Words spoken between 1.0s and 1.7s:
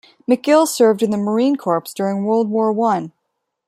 in the Marine